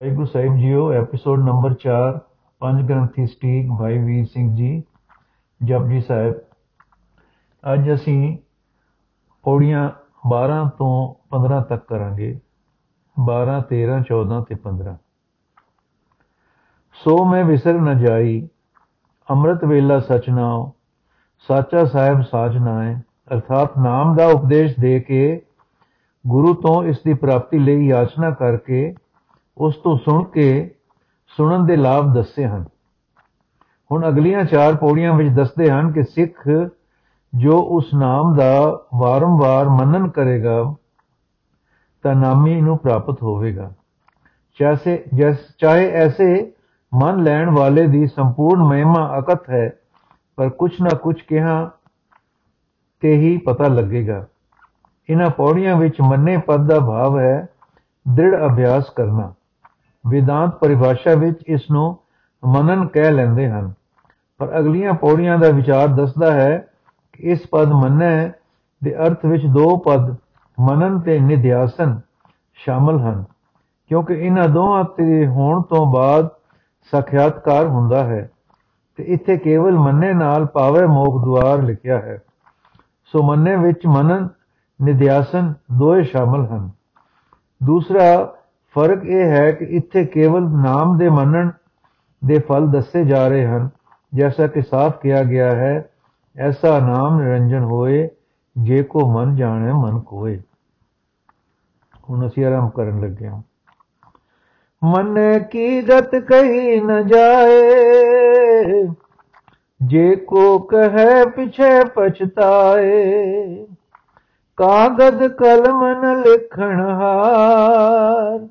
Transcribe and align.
ਵਾਹਿਗੁਰੂ 0.00 0.26
ਸਾਹਿਬ 0.26 0.56
ਜੀਓ 0.56 0.90
episode 0.92 1.38
number 1.40 1.74
4 1.82 2.18
ਪੰਜ 2.60 2.88
ਗ੍ਰੰਥੀ 2.88 3.24
ਸਟੀਕ 3.26 3.68
ਭਾਈ 3.78 3.98
ਵੀਰ 3.98 4.24
ਸਿੰਘ 4.24 4.54
ਜੀ, 4.56 4.82
ਜਪਜੀ 5.60 6.00
ਸਾਹਿਬ। 6.00 6.34
ਅੱਜ 7.64 7.92
ਅਸੀਂ 7.94 8.36
ਪੌੜੀਆਂ 9.44 9.88
12 10.28 10.58
ਤੋਂ 10.78 10.90
15 11.30 11.60
ਤੱਕ 11.60 11.86
ਕਰਾਂਗੇ। 11.88 12.28
12 13.16 13.60
13 13.70 14.02
14 14.02 14.42
ਤੇ 14.48 14.56
15 14.64 14.94
ਸੋ 16.98 17.16
ਮੈਂ 17.24 17.44
ਵਿਸਰ 17.44 17.80
ਨ 17.80 17.98
ਜਾਈ, 17.98 18.36
ਅੰਮ੍ਰਿਤ 19.28 19.64
ਵੇਲਾ 19.64 19.98
ਸਚ 20.00 20.30
ਨਾਉ, 20.30 20.70
ਸਾਚਾ 21.48 21.84
ਸਾਹਿਬ 21.86 22.22
ਸਾਚ 22.22 22.56
ਨਾਏ 22.58 22.94
ਅਰਥਾਤ 23.32 23.78
ਨਾਮ 23.78 24.14
ਦਾ 24.16 24.26
ਉਪਦੇਸ਼ 24.26 24.78
ਦੇ 24.80 24.98
ਕੇ 25.00 25.24
ਗੁਰੂ 26.24 26.54
ਤੋਂ 26.54 26.82
ਇਸ 26.84 27.02
ਦੀ 27.04 27.14
ਪ੍ਰਾਪਤੀ 27.14 27.58
ਲਈ 27.58 27.86
ਯਾਚਨਾ 27.86 28.30
ਕਰਕੇ 28.30 28.94
ਉਸ 29.58 29.76
ਤੋਂ 29.76 29.98
ਸੁਣ 29.98 30.24
ਕੇ 30.24 30.74
ਸੁਣਨ 31.36 31.66
ਦੇ 31.66 31.76
ਲਾਭ 31.76 32.14
ਦੱਸੇ 32.14 32.46
ਹਨ। 32.46 32.64
ਹੁਣ 33.92 34.08
ਅਗਲੀਆਂ 34.08 34.44
ਚਾਰ 34.44 34.76
ਪੌੜੀਆਂ 34.76 35.14
ਵਿੱਚ 35.14 35.34
ਦੱਸਦੇ 35.34 35.70
ਹਨ 35.70 35.92
ਕਿ 35.92 36.02
ਸਿੱਖ 36.02 36.48
ਜੋ 37.34 37.58
ਉਸ 37.58 37.94
ਨਾਮ 37.94 38.36
ਦਾ 38.36 38.80
ਵਾਰੰਵਾਰ 38.94 39.68
ਮੰਨਨ 39.68 40.08
ਕਰੇਗਾ, 40.08 40.74
ਤਾਂ 42.02 42.14
ਨਾਮੀ 42.14 42.60
ਨੂੰ 42.60 42.78
ਪ੍ਰਾਪਤ 42.78 43.22
ਹੋਵੇਗਾ। 43.22 43.72
ਚਾਹੇ 44.54 45.04
ਜਿਸ, 45.14 45.36
ਚਾਹੇ 45.58 45.90
ਐਸੇ 45.90 46.52
ਮਨ 46.94 47.22
ਲੈਣ 47.22 47.50
ਵਾਲੇ 47.50 47.86
ਦੀ 47.86 48.06
ਸੰਪੂਰਨ 48.06 48.62
ਮਹਿਮਾ 48.62 49.18
ਅਕਤ 49.18 49.50
ਹੈ, 49.50 49.72
ਪਰ 50.36 50.48
ਕੁਛ 50.48 50.80
ਨਾ 50.80 50.96
ਕੁਛ 50.96 51.22
ਕਿਹਾ 51.22 51.70
ਤੇ 53.00 53.16
ਹੀ 53.16 53.36
ਪਤਾ 53.36 53.68
ਲੱਗੇਗਾ। 53.68 54.26
ਇਹਨਾਂ 55.10 55.30
ਪੌੜੀਆਂ 55.30 55.76
ਵਿੱਚ 55.76 56.00
ਮੰਨੇ 56.00 56.36
ਪਦ 56.36 56.68
ਦਾ 56.68 56.80
ਭਾਵ 56.80 57.18
ਹੈ, 57.18 57.46
ਦ੍ਰਿੜ 58.14 58.46
ਅਭਿਆਸ 58.46 58.90
ਕਰਨਾ। 58.90 59.34
ਵਿਦਾਂਤ 60.06 60.54
ਪਰਿਭਾਸ਼ਾ 60.54 61.14
ਵਿੱਚ 61.14 61.42
ਇਸ 61.46 61.70
ਨੂੰ 61.70 61.96
ਮਨਨ 62.42 62.86
ਕਹਿ 62.86 63.10
ਲੈਂਦੇ 63.12 63.48
ਹਨ। 63.50 63.72
ਪਰ 64.40 64.58
ਅਗਲੀਆਂ 64.58 64.92
ਪੌੜੀਆਂ 64.94 65.38
ਦਾ 65.38 65.50
ਵਿਚਾਰ 65.50 65.88
ਦੱਸਦਾ 65.88 66.32
ਹੈ 66.32 66.56
ਕਿ 67.12 67.30
ਇਸ 67.32 67.46
ਪਦ 67.52 67.72
ਮੰਨੈ 67.72 68.28
ਦੇ 68.82 68.94
ਅਰਥ 68.96 69.24
ਵਿੱਚ 69.26 69.46
ਦੋ 69.46 69.76
ਪਦ 69.76 70.14
ਮਨਨ 70.58 70.98
ਤੇ 71.00 71.18
ਨਿਧਿਆਸਨ 71.20 71.98
ਸ਼ਾਮਲ 72.58 73.00
ਹਨ, 73.00 73.24
ਕਿਉਂਕਿ 73.90 74.14
ਇਹਨਾਂ 74.14 74.48
ਦੋਹਾਂ 74.48 74.84
ਤੇ 74.96 75.26
ਹੋਣ 75.26 75.62
ਤੋਂ 75.62 75.84
ਬਾਅਦ 75.92 76.28
ਸਾਖਿਆਤਕਾਰ 76.92 77.66
ਹੁੰਦਾ 77.66 78.04
ਹੈ 78.04 78.28
ਤੇ 78.98 79.04
ਇੱਥੇ 79.04 79.36
ਕੇਵਲ 79.36 79.78
ਮੰਨੇ 79.78 80.12
ਨਾਲ 80.12 80.46
ਪਾਵੇ 80.46 80.86
ਮੋਖ 80.86 81.24
ਦੁਆਰ 81.24 81.62
ਲਿਖਿਆ 81.62 81.98
ਹੈ। 81.98 82.18
ਸੋ 83.14 83.22
ਮੰਨੇ 83.22 83.56
ਵਿੱਚ 83.56 83.86
ਮਨਨ, 83.86 84.28
ਨਿਧਿਆਸਨ 84.80 85.52
ਦੋਏ 85.72 86.02
ਸ਼ਾਮਲ 86.02 86.46
ਹਨ। 86.46 86.70
ਦੂਸਰਾ 87.60 88.35
ਫ਼ਰਕ 88.76 89.04
ਇਹ 89.04 89.26
ਹੈ 89.26 89.50
ਕਿ 89.52 89.64
ਇੱਥੇ 89.64 90.04
ਕੇਵਲ 90.04 90.42
ਨਾਮ 90.42 90.98
ਦੇ 90.98 91.08
ਮੰਨਣ 91.08 91.50
ਦੇ 92.24 92.38
ਫਲ 92.38 92.68
ਦੱਸੇ 92.70 93.04
ਜਾ 93.04 93.28
ਰਹੇ 93.28 93.46
ਹਨ। 93.46 93.68
ਜੈਸਾ 94.14 94.46
ਕਿ 94.46 94.62
ਸਾਫ਼ 94.62 94.98
ਕਿਹਾ 95.00 95.22
ਗਿਆ 95.22 95.50
ਹੈ, 95.56 95.90
ਐਸਾ 96.36 96.78
ਨਾਮ 96.78 97.20
ਨਿਰੰਜਨ 97.20 97.64
ਹੋਏ, 97.64 98.08
ਜੇ 98.58 98.82
ਕੋ 98.82 99.12
ਮਨ 99.12 99.36
ਜਾਣੇ 99.36 99.72
ਮਨ 99.72 100.00
ਕੋਏ। 100.00 100.42
ਹੁਣ 102.10 102.26
ਅਸੀਂ 102.26 102.46
ਆਰਾਮ 102.46 102.68
ਕਰਨ 102.68 103.00
ਲੱਗੇ 103.00 103.28
ਹਾਂ। 103.28 103.42
ਮਨ 104.84 105.38
ਕੀ 105.38 105.82
ਗਤ 105.82 106.14
ਕਹੀ 106.14 106.80
ਨ 106.80 107.06
ਜਾਏ, 107.06 108.88
ਜੇ 109.82 110.16
ਕੋ 110.16 110.58
ਕਹੈ 110.58 111.24
ਪਿਛੇ 111.24 111.84
ਪਛਤਾਏ। 111.84 113.66
ਕਾਗਦ 114.56 115.26
ਕਲਮ 115.26 115.84
ਨ 115.86 116.22
ਲਿਖਣ 116.22 116.90
ਹਾਰ 116.90 118.46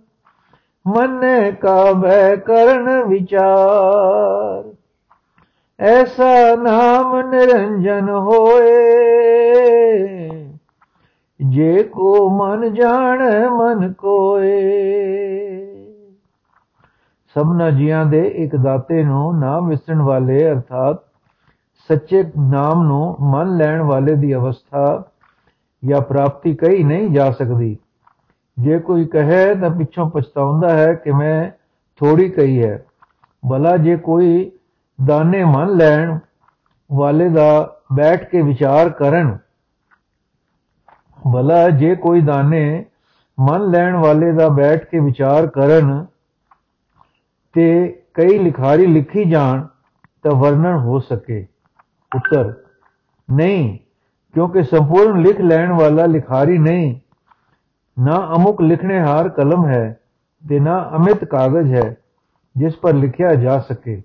ਮਨ 0.87 1.51
ਕਾ 1.51 1.91
ਬੈ 1.93 2.35
ਕਰਨ 2.35 3.03
ਵਿਚਾਰ। 3.03 4.73
ਐਸਾ 5.79 6.55
ਨਾਮ 6.55 7.29
ਨਿਰੰਜਨ 7.29 8.09
ਹੋਏ। 8.09 8.75
ਜੇ 11.49 11.83
ਕੋ 11.83 12.29
ਮਨ 12.29 12.73
ਜਾਣ, 12.73 13.49
ਮਨ 13.49 13.93
ਕੋਏ। 13.93 14.75
ਸਭਨਾ 17.33 17.69
ਜੀਆਂ 17.69 18.05
ਦੇ 18.05 18.27
ਇੱਕ 18.27 18.55
ਦਾਤੇ 18.55 19.03
ਨੂੰ 19.03 19.39
ਨਾਮ 19.39 19.67
ਵਿਸਰਨ 19.67 20.01
ਵਾਲੇ 20.01 20.51
ਅਰਥਾਤ 20.51 20.99
ਸੱਚੇ 21.87 22.23
ਨਾਮ 22.51 22.83
ਨੂੰ 22.83 23.15
ਮਨ 23.19 23.57
ਲੈਣ 23.57 23.81
ਵਾਲੇ 23.81 24.15
ਦੀ 24.15 24.35
ਅਵਸਥਾ 24.35 25.03
ਜਾਂ 25.85 26.01
ਪ੍ਰਾਪਤੀ 26.01 26.55
ਕਹੀ 26.55 26.83
ਨਹੀਂ 26.83 27.09
ਜਾ 27.09 27.31
ਸਕਦੀ। 27.31 27.77
ਜੇ 28.59 28.79
ਕੋਈ 28.79 29.05
ਕਹੇ 29.05 29.55
ਤਾਂ 29.55 29.69
ਪਿੱਛੋਂ 29.69 30.09
ਪਛਤਾਉਂਦਾ 30.09 30.69
ਹੈ 30.69 30.93
ਕਿ 30.93 31.11
ਮੈਂ 31.11 31.49
ਥੋੜੀ 31.97 32.29
ਕਹੀ 32.29 32.63
ਹੈ। 32.63 32.85
ਭਲਾ 33.49 33.77
ਜੇ 33.77 33.95
ਕੋਈ 33.95 34.51
ਦਾਣੇ 35.05 35.43
ਮਨ 35.43 35.69
ਲੈਣ, 35.69 36.19
ਵਾਲੇ 36.91 37.29
ਦਾ 37.29 37.79
ਬੈਠ 37.93 38.29
ਕੇ 38.29 38.41
ਵਿਚਾਰ 38.41 38.89
ਕਰਨ। 38.89 39.37
ਭਲਾ 41.33 41.69
ਜੇ 41.69 41.95
ਕੋਈ 41.95 42.21
ਦਾਣੇ 42.21 42.85
ਮਨ 43.39 43.69
ਲੈਣ, 43.69 43.95
ਵਾਲੇ 43.95 44.31
ਦਾ 44.31 44.49
ਬੈਠ 44.49 44.85
ਕੇ 44.85 44.99
ਵਿਚਾਰ 44.99 45.47
ਕਰਨ 45.47 46.05
ਤੇ 47.53 48.01
ਕਈ 48.13 48.39
ਲਿਖਾਰੀ 48.39 48.85
ਲਿਖੀ 48.85 49.25
ਜਾਣ 49.25 49.67
ਤਾਂ 50.23 50.31
ਵਰਣਨ 50.31 50.77
ਹੋ 50.77 50.99
ਸਕੇ। 50.99 51.47
ਉੱਤਰ, 52.15 52.53
ਨਹੀਂ, 53.33 53.79
ਕਿਉਂਕਿ 54.33 54.63
ਸੰਪੂਰਨ 54.63 55.21
ਲਿਖ 55.21 55.41
ਲੈਣ 55.41 55.71
ਵਾਲਾ 55.71 56.05
ਲਿਖਾਰੀ 56.05 56.57
ਨਹੀਂ। 56.57 56.99
ਨਾ 57.97 58.15
ਅਮੁਕ 58.35 58.61
ਲਿਖਣੇ 58.61 58.99
ਹਾਰ 58.99 59.29
ਕਲਮ 59.29 59.65
ਹੈ 59.65 59.99
ਤੇ 60.43 60.59
ਨਾ 60.59 60.79
ਅਮਿਤ 60.95 61.23
ਕਾਗਜ਼ 61.25 61.73
ਹੈ, 61.73 61.95
ਜਿਸ 62.55 62.75
ਪਰ 62.75 62.93
ਲਿਖਿਆ 62.93 63.33
ਜਾ 63.33 63.59
ਸਕੇ। 63.59 64.01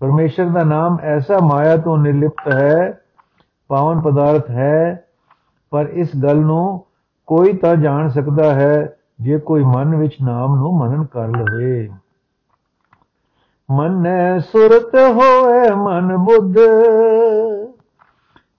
ਪਰਮੇਸ਼ਰ 0.00 0.44
ਦਾ 0.44 0.62
ਨਾਮ 0.64 0.98
ਐਸਾ 1.00 1.38
ਮਾਇਆ 1.38 1.76
ਤੋਂ 1.76 1.96
ਨਿਰਲਿਪਤ 1.98 2.52
ਹੈ, 2.52 3.00
ਪਾਵਨ 3.70 4.00
ਪਦਾਰਥ 4.00 4.50
ਹੈ, 4.50 5.06
ਪਰ 5.72 5.88
ਇਸ 5.92 6.10
ਗੱਲ 6.22 6.36
ਨੂੰ 6.36 6.84
ਕੋਈ 7.26 7.52
ਤਾਂ 7.52 7.74
ਜਾਣ 7.76 8.08
ਸਕਦਾ 8.08 8.54
ਹੈ, 8.54 8.96
ਜੇ 9.20 9.38
ਕੋਈ 9.38 9.64
ਮਨ 9.64 9.94
ਵਿੱਚ 9.96 10.16
ਨਾਮ 10.22 10.56
ਨੂੰ 10.56 10.76
ਮਨਨ 10.78 11.04
ਕਰ 11.04 11.28
ਲਵੇ। 11.28 11.90
ਮਨੈ 13.68 14.38
ਸੁਰਤ 14.38 14.94
ਹੋਏ 14.94 15.70
ਮਨ 15.74 16.16
ਬੁੱਧ, 16.16 16.58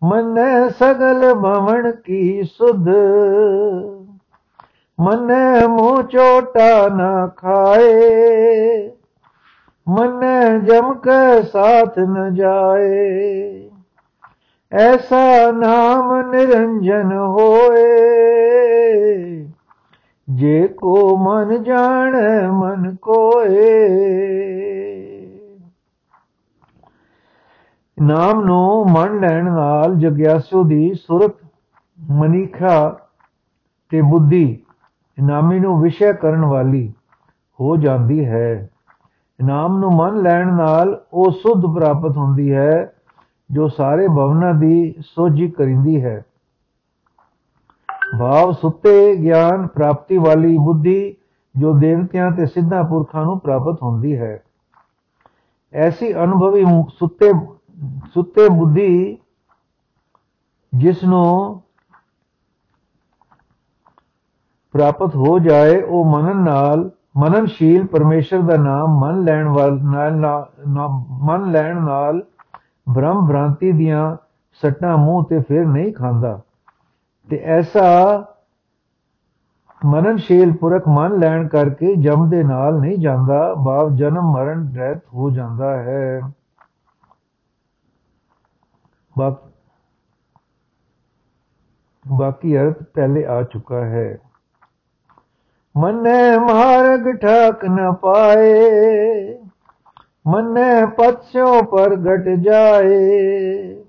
ਮਨੈ 0.03 0.69
ਸਗਲ 0.69 1.33
ਭਵਨ 1.33 1.91
ਕੀ 1.91 2.43
ਸੁਧ। 2.43 2.89
ਮਨੈ 4.99 5.67
ਮੂੰਹ 5.67 6.03
ਚੋਟਾ 6.03 6.87
ਨਾ 6.87 7.27
ਖਾਏ। 7.27 8.91
ਮਨੈ 9.87 10.57
ਜਮ 10.57 10.93
ਕੇ 10.93 11.41
ਸਾਥ 11.43 11.99
ਨ 11.99 12.35
ਜਾਏ। 12.35 13.69
ਐਸਾ 14.71 15.51
ਨਾਮ 15.51 16.31
ਨਿਰੰਜਨ 16.31 17.17
ਹੋਏ। 17.17 18.03
ਜੇ 20.29 20.67
ਕੋ 20.67 21.17
ਮਨ 21.17 21.63
ਜਾਣ, 21.63 22.15
ਮਨ 22.51 22.95
ਕੋਏ। 22.95 23.89
ਨਾਮ 28.01 28.45
ਨੂੰ 28.45 28.85
ਮਨ 28.91 29.19
ਲੈਣ 29.19 29.45
ਨਾਲ 29.45 29.95
ਜਗਿਆਸੂ 29.95 30.63
ਦੀ 30.63 30.93
ਸੁਰਤ, 30.93 31.33
ਮਨੀਖਾ 32.11 32.99
ਤੇ 33.89 34.01
ਬੁੱਧੀ 34.01 34.59
ਨਾਮੀ 35.21 35.59
ਨੂੰ 35.59 35.81
ਵਿਸ਼ੇ 35.81 36.13
ਕਰਨ 36.13 36.45
ਵਾਲੀ 36.45 36.93
ਹੋ 37.59 37.77
ਜਾਂਦੀ 37.77 38.25
ਹੈ। 38.25 38.69
ਨਾਮ 39.41 39.77
ਨੂੰ 39.77 39.91
ਮਨ 39.91 40.21
ਲੈਣ 40.21 40.53
ਨਾਲ 40.53 41.05
ਉਹ 41.13 41.31
ਸੁਧ 41.31 41.75
ਪ੍ਰਾਪਤ 41.75 42.17
ਹੁੰਦੀ 42.17 42.53
ਹੈ, 42.53 42.93
ਜੋ 43.51 43.67
ਸਾਰੇ 43.67 44.07
ਭਵਨਾਂ 44.07 44.53
ਦੀ 44.53 44.95
ਸੋਝੀ 44.99 45.49
ਕਰਿੰਦੀ 45.49 46.03
ਹੈ। 46.03 46.25
ਭਾਵ 48.19 48.51
ਸੁੱਤੇ 48.51 49.15
ਗਿਆਨ 49.15 49.67
ਪ੍ਰਾਪਤੀ 49.67 50.17
ਵਾਲੀ 50.17 50.57
ਬੁੱਧੀ 50.57 51.15
ਜੋ 51.57 51.73
ਦੇਵਤਿਆਂ 51.73 52.31
ਤੇ 52.31 52.45
ਸਿੱਧਾ 52.45 52.83
ਪੁਰਖਾਂ 52.83 53.23
ਨੂੰ 53.23 53.39
ਪ੍ਰਾਪਤ 53.39 53.83
ਹੁੰਦੀ 53.83 54.17
ਹੈ। 54.17 54.43
ਐਸੀ 55.73 56.13
ਅਨੁਭਵੀ 56.13 56.65
ਸੁੱਤੇ 56.99 57.31
ਸੁੱਤੇ 58.13 58.49
ਬੁੱਧੀ 58.49 59.17
ਜਿਸ 60.73 61.03
ਨੂੰ 61.03 61.62
ਪ੍ਰਾਪਤ 64.73 65.15
ਹੋ 65.15 65.39
ਜਾਏ, 65.39 65.81
ਉਹ 65.81 66.05
ਮਨਨ 66.05 66.37
ਨਾਲ 66.37 66.89
ਮਨਨਸ਼ੀਲ 67.17 67.85
ਪਰਮੇਸ਼ਰ 67.87 68.41
ਦਾ 68.41 68.55
ਨਾਮ 68.57 68.99
ਮਨ 68.99 69.23
ਲੈਣ 69.23 69.47
ਵਾਲ, 69.47 69.81
ਨਾਲ 69.83 70.13
ਮਨ 71.21 71.51
ਲੈਣ 71.51 71.81
ਨਾਲ 71.81 72.23
ਬ੍ਰਹਮ 72.89 73.27
ਭ੍ਰਾਂਤੀ 73.27 73.71
ਦੀਆਂ 73.71 74.15
ਸੱਟਾਂ 74.61 74.97
ਮੂੰਹ 74.97 75.25
ਤੇ 75.25 75.39
ਫਿਰ 75.39 75.65
ਨਹੀਂ 75.65 75.93
ਖਾਂਦਾ। 75.93 76.39
ਤੇ 77.29 77.37
ਐਸਾ 77.37 77.85
ਮਨਨਸ਼ੀਲ 79.85 80.51
ਪੁਰਖ 80.57 80.87
ਮਨ 80.87 81.19
ਲੈਣ 81.19 81.47
ਕਰਕੇ 81.47 81.95
ਜਮ 81.95 82.29
ਦੇ 82.29 82.43
ਨਾਲ 82.43 82.79
ਨਹੀਂ 82.79 82.97
ਜਾਂਦਾ 82.97 83.53
ਬਾਪ 83.53 83.89
ਜਨਮ 83.89 84.31
ਮਰਨ 84.31 84.73
ਰਹਿਤ 84.75 85.01
ਹੋ 85.13 85.29
ਜਾਂਦਾ 85.29 85.77
ਹੈ। 85.77 86.21
ਬਾਕੀ 92.05 92.57
ਅਰਥ 92.57 92.83
ਪਹਿਲੇ 92.93 93.25
ਆ 93.25 93.43
ਚੁੱਕਾ 93.43 93.85
ਹੈ। 93.85 94.17
ਮੰਨੇ 95.77 96.37
ਮਾਰਗ 96.37 97.15
ਠਾਕ 97.17 97.65
ਨ 97.65 97.91
ਪਾਏ, 97.91 99.37
ਮੰਨੇ 100.27 100.85
ਪਤਸਿਓ 100.85 101.61
ਪ੍ਰਗਟ 101.61 102.29
ਜਾਏ, 102.29 103.83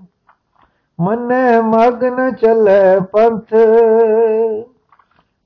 ਮੰਨੇ 1.01 1.61
ਮਗਨ 1.61 2.33
ਚੱਲੇ 2.35 3.01
ਪੰਥ, 3.13 3.55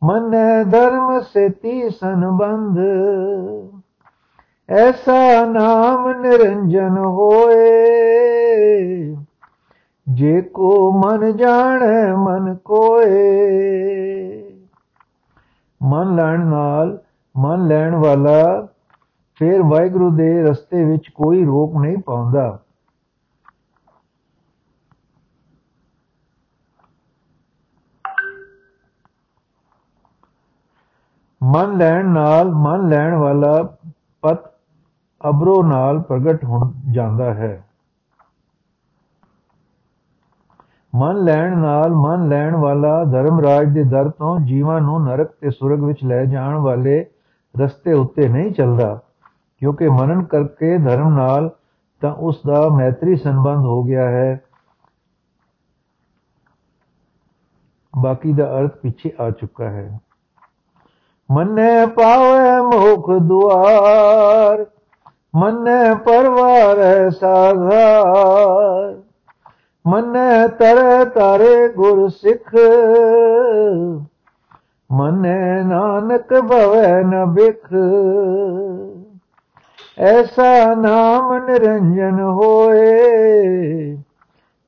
ਮੰਨੇ 0.04 0.64
ਧਰਮ 0.64 1.20
ਸੇ 1.20 1.48
ਤੀ 1.48 1.90
ਸੰਬੰਧ, 1.90 2.78
ਐਸਾ 4.70 5.44
ਨਾਮ 5.44 6.20
ਨਿਰੰਜਨ 6.20 6.98
ਹੋਏ। 6.98 7.66
ਜੇ 10.08 10.40
ਕੋ 10.40 10.92
ਮਨ 10.92 11.36
ਜਾਣੈ 11.36 12.14
ਮਨ 12.16 12.54
ਕੋਏ 12.64 14.47
ਮਨ 15.82 16.14
ਲੈਣ 16.14 16.46
ਨਾਲ, 16.46 16.98
ਮਨ 17.36 17.66
ਲੈਣ 17.66 17.94
ਵਾਲਾ 17.94 18.68
ਫਿਰ 19.36 19.62
ਵਾਹਿਗੁਰੂ 19.62 20.10
ਦੇ 20.10 20.42
ਰਸਤੇ 20.42 20.84
ਵਿੱਚ 20.84 21.08
ਕੋਈ 21.08 21.44
ਰੋਕ 21.44 21.76
ਨਹੀਂ 21.76 21.98
ਪਾਉਂਦਾ। 21.98 22.58
ਮਨ 31.42 31.76
ਲੈਣ 31.76 32.06
ਨਾਲ, 32.06 32.50
ਮਨ 32.50 32.88
ਲੈਣ 32.88 33.14
ਵਾਲਾ 33.14 33.62
ਪਤ 34.22 34.38
ਅਬਰੋ 35.28 35.62
ਨਾਲ 35.62 36.00
ਪ੍ਰਗਟ 36.00 36.44
ਹੋ 36.44 36.74
ਜਾਂਦਾ 36.90 37.34
ਹੈ। 37.34 37.67
ਮਨ 40.98 41.24
ਲੈਣ 41.24 41.58
ਨਾਲ 41.58 41.90
ਮਨ 41.90 42.28
ਲੈਣ 42.28 42.56
ਵਾਲਾ 42.56 43.04
ਧਰਮਰਾਜ 43.04 43.74
ਦੇ 43.74 43.84
ਦਰ 43.84 44.08
ਤੋਂ 44.08 44.40
ਜੀਵਾਂ 44.40 44.80
ਨੂੰ 44.80 45.04
ਨਰਕ 45.04 45.30
ਤੇ 45.40 45.50
ਸੁਰਗ 45.50 45.84
ਵਿੱਚ 45.84 46.04
ਲੈ 46.04 46.24
ਜਾਣ 46.24 46.54
ਵਾਲੇ 46.54 47.06
ਰਸਤੇ 47.60 47.92
ਉੱਤੇ 47.92 48.28
ਨਹੀਂ 48.28 48.52
ਚੱਲਦਾ। 48.52 49.00
ਕਿਉਂਕਿ 49.60 49.88
ਮਨਨ 49.88 50.22
ਕਰਕੇ 50.22 50.78
ਧਰਮ 50.78 51.16
ਨਾਲ 51.16 51.50
ਤਾਂ 52.00 52.14
ਉਸ 52.14 52.40
ਦਾ 52.46 52.68
ਮੈਤਰੀ 52.68 53.16
ਸੰਬੰਧ 53.16 53.58
ਹੋ 53.58 53.82
ਗਿਆ 53.82 54.08
ਹੈ। 54.08 54.40
ਬਾਕੀ 57.98 58.32
ਦਾ 58.32 58.60
ਅਰਥ 58.60 58.76
ਪਿੱਛੇ 58.76 59.12
ਆ 59.20 59.30
ਚੁੱਕਾ 59.30 59.64
ਹੈ। 59.64 60.00
ਮੰਨੇ 61.30 61.86
ਪਾਵੇ 61.86 62.76
ਮੁਖ 62.76 63.10
ਦੁਆਰ, 63.10 64.66
ਮੰਨੇ 65.36 65.94
ਪਰਵਾਰ 65.94 67.10
ਸਾਧਾਰ। 67.10 69.07
ਮੰਨੇ 69.88 70.48
ਤਰੇ 70.48 71.04
ਤਾਰੇ 71.04 71.68
ਗੁਰ 71.68 72.08
ਸਿੱਖ। 72.08 72.54
ਮੰਨੇ 74.90 75.62
ਨਾਨਕ 75.64 76.34
ਭਵੈ 76.40 77.02
ਨ 77.02 77.24
ਬਿਖ 77.26 77.68
ਐਸਾ 79.98 80.74
ਨਾਮ 80.74 81.32
ਨਿਰੰਜਨ 81.46 82.20
ਹੋਏ, 82.20 83.96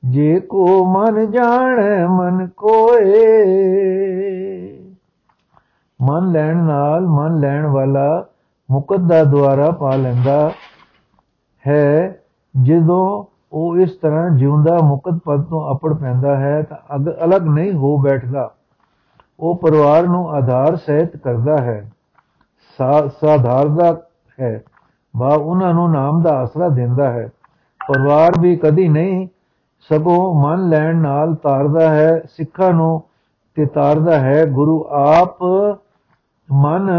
ਜੇ 0.03 0.39
ਕੋ 0.39 0.65
ਮਨ 0.85 1.31
ਜਾਣੈ 1.31 2.05
ਮਨ 2.07 2.47
ਕੋਏ। 2.57 3.43
ਮਨ 5.99 6.31
ਲੈਣ 6.31 6.57
ਨਾਲ 6.57 7.07
ਮਨ 7.07 7.39
ਲੈਣ 7.39 7.65
ਵਾਲਾ 7.65 8.25
ਮੁਕਤ 8.69 8.99
ਦਾ 8.99 9.23
ਦੁਆਰਾ 9.23 9.71
ਪਾ 9.71 9.95
ਲੈਂਦਾ 9.95 10.51
ਹੈ, 11.65 12.21
ਜਦੋਂ 12.55 13.30
ਉਹ 13.53 13.77
ਇਸ 13.77 13.91
ਤਰ੍ਹਾਂ 13.91 14.29
ਜਿਉਂਦਾ 14.29 14.77
ਮੁਕਤ 14.83 15.19
ਪਦ 15.25 15.41
ਤੋਂ 15.41 15.75
ਅਪੜ 15.75 15.93
ਪੈਂਦਾ 15.93 16.37
ਹੈ 16.37 16.61
ਤਾਂ 16.61 16.99
ਅਲੱਗ 17.25 17.47
ਨਹੀਂ 17.47 17.73
ਹੋ 17.73 17.97
ਬੈਠਦਾ। 17.97 18.51
ਉਹ 19.39 19.55
ਪਰਿਵਾਰ 19.55 20.07
ਨੂੰ 20.07 20.29
ਆਧਾਰ 20.31 20.75
ਸਹਿਤ 20.75 21.17
ਕਰਦਾ 21.17 21.57
ਹੈ। 21.57 21.91
ਸਾਧਾਰਦਾ 23.21 24.01
ਹੈ। 24.41 24.63
ਬਾ 25.17 25.27
ਉਹਨਾਂ 25.27 25.73
ਨੂੰ 25.73 25.91
ਨਾਮ 25.91 26.21
ਦਾ 26.21 26.29
ਆਸਰਾ 26.29 26.69
ਦਿੰਦਾ 26.69 27.11
ਹੈ। 27.11 27.29
ਪਰਿਵਾਰ 27.87 28.31
ਵੀ 28.39 28.55
ਕਦੀ 28.55 28.87
ਨਹੀਂ 28.87 29.27
ਸਗੋਂ 29.89 30.43
ਮਨ 30.43 30.69
ਲੈਣ 30.69 30.95
ਨਾਲ 30.95 31.35
ਤਾਰਦਾ 31.35 31.89
ਹੈ, 31.89 32.21
ਸਿੱਖਾਂ 32.29 32.73
ਨੂੰ 32.73 33.03
ਤੇ 33.55 33.65
ਤਾਰਦਾ 33.65 34.19
ਹੈ। 34.19 34.45
ਗੁਰੂ 34.45 34.85
ਆਪ 34.89 35.43
ਮਨ 36.51 36.89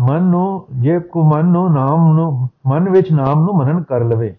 ਮਨ 0.00 0.22
ਨੂੰ, 0.22 0.66
ਜੇ 0.72 0.98
ਕੋ 0.98 1.24
ਮਨ 1.24 1.44
ਨੂੰ 1.44 1.72
ਨਾਮ 1.72 2.12
ਨੂੰ, 2.12 2.48
ਮਨ 2.66 2.88
ਵਿੱਚ 2.88 3.12
ਨਾਮ 3.12 3.44
ਨੂੰ 3.44 3.56
ਮਨਨ 3.56 3.82
ਕਰ 3.82 4.04
ਲਵੇ। 4.04 4.36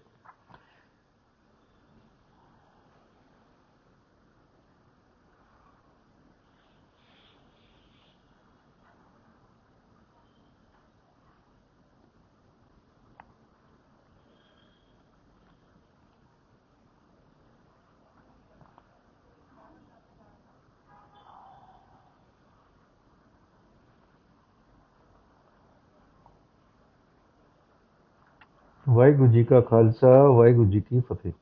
ਵਾਹਿਗੁਰੂ 28.92 29.30
ਜੀ 29.30 29.44
ਕਾ 29.44 29.60
ਖਾਲਸਾ 29.60 30.22
ਵਾਹਿਗੁਰੂ 30.22 30.70
ਜੀ 30.70 30.80
ਕੀ 30.80 31.00
ਫਤਿਹ। 31.00 31.32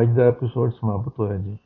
ਅੱਜ 0.00 0.16
ਦਾ 0.16 0.22
ਐਪੀਸੋਡ 0.22 0.70
ਸਮਾਪਤ 0.70 1.12
ਹੋਇਆ 1.18 1.36
ਜੀ। 1.36 1.58